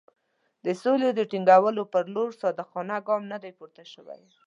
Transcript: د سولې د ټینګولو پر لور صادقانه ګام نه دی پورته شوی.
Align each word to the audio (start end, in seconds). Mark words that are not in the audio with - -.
د 0.65 0.67
سولې 0.83 1.09
د 1.13 1.19
ټینګولو 1.31 1.83
پر 1.93 2.03
لور 2.13 2.29
صادقانه 2.41 2.95
ګام 3.07 3.23
نه 3.31 3.37
دی 3.43 3.51
پورته 3.59 3.83
شوی. 3.93 4.21